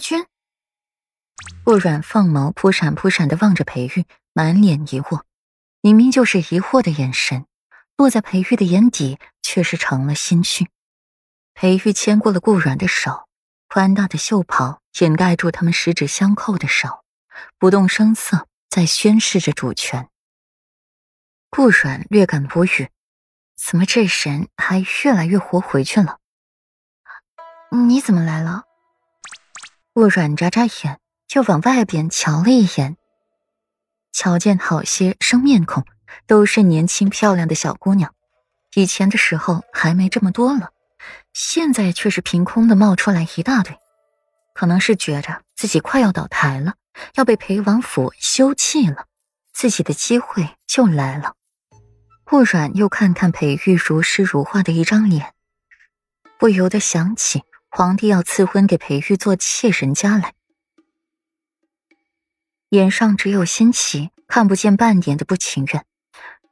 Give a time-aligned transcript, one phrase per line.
[0.00, 0.26] 君。
[1.62, 5.22] 顾软凤眸扑闪扑闪的望着裴玉，满脸疑惑。
[5.82, 7.46] 明明就是疑惑的眼神，
[7.96, 10.68] 落在裴玉的眼底，却是成了心虚。
[11.54, 13.28] 裴玉牵过了顾软的手，
[13.68, 17.04] 宽大的袖袍掩盖住他们十指相扣的手，
[17.58, 20.08] 不动声色，在宣示着主权。
[21.48, 22.90] 顾软略感无语，
[23.56, 26.18] 怎么这神还越来越活回去了？
[27.86, 28.64] 你怎么来了？
[29.92, 32.96] 顾软眨眨眼，就往外边瞧了一眼，
[34.12, 35.84] 瞧见好些生面孔，
[36.26, 38.14] 都是年轻漂亮的小姑娘。
[38.74, 40.70] 以前的时候还没这么多了。
[41.32, 43.76] 现在却是凭空的冒出来一大堆，
[44.54, 46.74] 可能是觉着自己快要倒台了，
[47.14, 49.06] 要被裴王府休弃了，
[49.52, 51.34] 自己的机会就来了。
[52.24, 55.32] 顾软又看看裴玉如诗如画的一张脸，
[56.38, 60.34] 不由得想起皇帝要赐婚给裴玉做妾人家来，
[62.70, 65.86] 眼上只有欣喜，看不见半点的不情愿。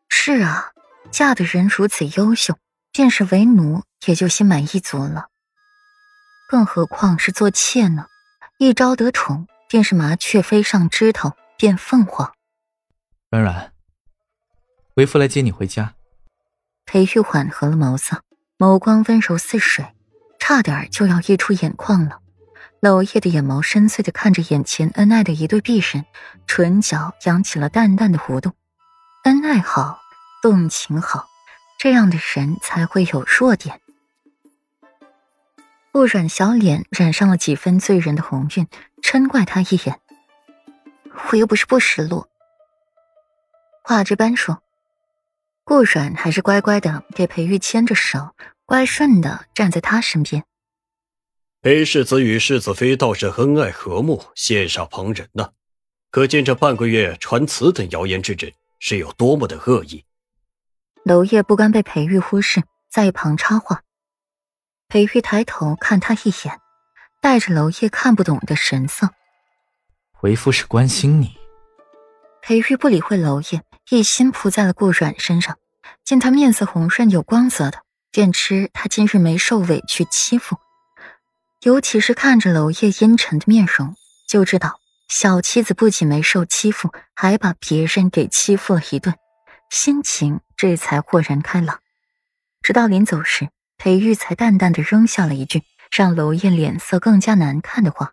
[0.09, 0.73] 是啊，
[1.11, 2.57] 嫁的人如此优秀。
[2.91, 5.29] 便是为奴，也就心满意足了。
[6.49, 8.07] 更何况是做妾呢？
[8.59, 12.35] 一朝得宠，便是麻雀飞上枝头变凤凰。
[13.31, 13.73] 软软，
[14.95, 15.95] 为夫来接你回家。
[16.87, 18.25] 裴玉缓和了眸色，
[18.57, 19.95] 眸光温柔似水，
[20.49, 22.21] 差点就要溢出眼眶了。
[22.81, 26.07] 娄烨的眼眸深邃的看着眼前恩爱的一对璧人，
[26.47, 28.53] 唇角扬起了淡淡的弧度。
[29.25, 30.01] 恩爱好，
[30.41, 31.27] 动情好。
[31.79, 33.83] 这样的人才会有弱点。
[35.93, 38.67] 顾软小脸染上了几分醉人的红晕，
[39.03, 40.01] 嗔怪他一眼
[41.31, 42.27] ：“我又不是不识路。”
[43.85, 44.63] 话这般说，
[45.63, 48.35] 顾软还是乖乖的给裴玉牵着手，
[48.69, 50.45] 乖顺的站在他身边。
[51.63, 55.53] 裴世子与世子妃倒是恩爱和睦，羡煞旁人呢。
[56.11, 60.05] 可见这半个月传此等谣言之人是有多么的恶意。
[61.03, 63.85] 娄烨不甘被裴玉忽视，在一旁插话。
[64.87, 66.61] 裴玉抬头看他一眼，
[67.23, 69.09] 带着娄烨看不懂的神色。
[70.21, 71.39] 为夫是关心你。
[72.43, 75.57] 裴玉不理会娄烨，一心扑在了顾软身上。
[76.05, 80.57] 见他面色红润有光泽的，便知他今日没受委屈欺负。
[81.63, 83.97] 尤其是看着娄烨阴沉的面容，
[84.29, 89.15] 就知道小妻子不仅没受欺负，还把别人给欺负了一顿。
[89.71, 91.81] 心情这才豁然开朗，
[92.63, 98.13] 直到临走时，裴玉才淡淡的扔下了一句让娄烨脸色更加难看的话：“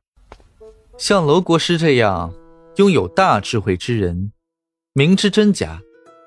[0.97, 2.33] 像娄国师这样
[2.75, 4.33] 拥有大智慧之人，
[4.93, 5.81] 明知真假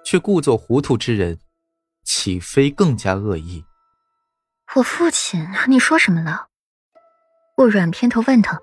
[0.05, 1.39] 却故作糊涂之人，
[2.09, 3.63] 岂非更加恶意？”
[4.75, 6.47] 我父亲，你说什么了？
[7.55, 8.59] 顾软偏头问他，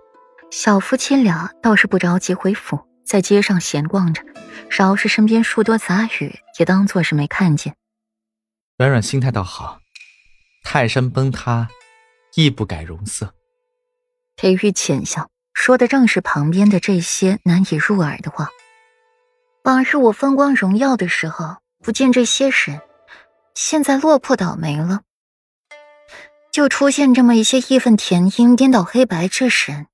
[0.50, 2.80] 小夫妻俩倒是不着急回府。
[3.06, 4.24] 在街上闲逛着，
[4.68, 7.76] 饶是身边树多杂语，也当做是没看见。
[8.80, 9.80] 软软心态倒好，
[10.64, 11.68] 泰山崩塌，
[12.34, 13.36] 亦不改容色。
[14.36, 18.50] 裴玉浅笑，说的正是旁边的这些难以入耳的话。
[19.66, 22.82] 往日我风光荣耀的时候，不见这些人，
[23.56, 25.02] 现在落魄倒霉了，
[26.52, 29.88] 就出现这么一些义愤填膺、颠倒黑白之人，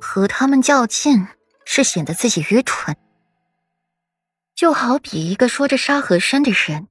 [0.00, 1.28] 和他们较劲。
[1.72, 2.96] 是显得自己愚蠢，
[4.56, 6.88] 就好比一个说着沙和山的人，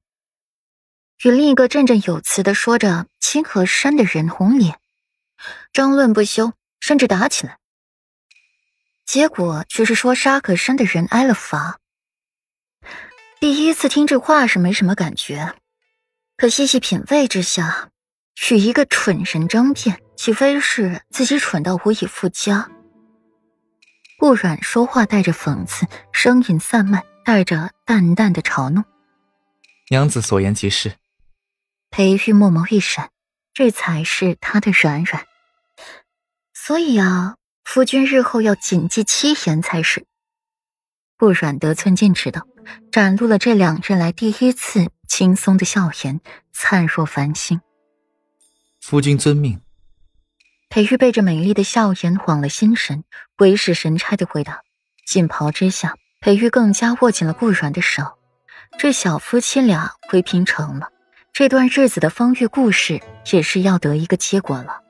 [1.22, 4.80] 与另一个振振有词的说着清河山的人红脸，
[5.70, 7.58] 争论不休，甚至打起来。
[9.04, 11.78] 结果却是说沙可山的人挨了罚。
[13.38, 15.56] 第一次听这话是没什么感觉，
[16.40, 17.90] 可细细品味之下，
[18.50, 22.70] 与一个蠢人争辩，岂非是自己蠢到无以复加？
[24.18, 28.82] 顾软说话带着讽刺，声音散漫，带着淡淡的嘲弄。
[29.90, 30.94] 娘子所言极是。
[31.90, 33.10] 裴玉墨眸一闪，
[33.52, 35.26] 这才是他的软软。
[36.54, 40.06] 所以啊，夫君日后要谨记七言才是。
[41.18, 42.46] 顾软得寸进尺的，
[42.90, 46.20] 展露了这两日来第一次轻松的笑颜，
[46.52, 47.60] 灿若繁星。
[48.80, 49.60] 夫君遵命。
[50.68, 53.02] 裴玉被这美丽的笑颜晃了心神，
[53.36, 54.62] 鬼使神差的回答。
[55.04, 58.18] 锦袍之下，裴玉更加握紧了顾软的手。
[58.78, 60.90] 这小夫妻俩回平城了，
[61.32, 63.02] 这段日子的风月故事
[63.32, 64.80] 也是要得一个结果了。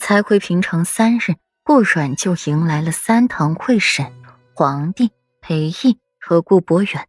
[0.00, 4.10] 才回平城三日，顾软就迎来了三堂会审：
[4.54, 5.12] 皇帝、
[5.42, 7.06] 裴义和顾博远。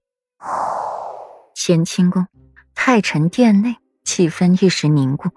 [1.62, 2.26] 乾清宫
[2.74, 3.76] 太晨殿内
[4.06, 5.30] 气氛一时凝固，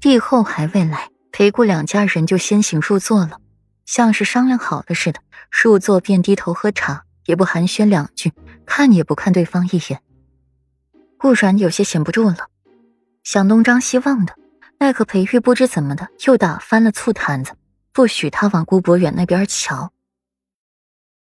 [0.00, 1.08] 帝后还未来。
[1.30, 3.38] 裴顾两家人就先行入座了，
[3.86, 5.20] 像是商量好了似的。
[5.52, 8.32] 入座便低头喝茶，也不寒暄两句，
[8.66, 10.02] 看也不看对方一眼。
[11.16, 12.48] 顾然有些闲不住了，
[13.22, 14.34] 想东张西望的，
[14.80, 17.52] 奈何裴玉不知怎么的又打翻了醋坛子，
[17.92, 19.92] 不许他往顾博远那边瞧。